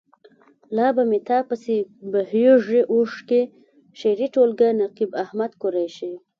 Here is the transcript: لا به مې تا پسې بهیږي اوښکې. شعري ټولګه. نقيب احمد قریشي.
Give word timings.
لا 0.75 0.87
به 0.95 1.03
مې 1.09 1.19
تا 1.27 1.39
پسې 1.49 1.75
بهیږي 2.11 2.81
اوښکې. 2.91 3.41
شعري 3.99 4.27
ټولګه. 4.35 4.67
نقيب 4.81 5.11
احمد 5.23 5.51
قریشي. 5.61 6.11